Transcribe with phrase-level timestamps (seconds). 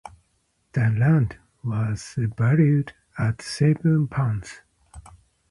[0.71, 4.61] The land was valued at seven pounds.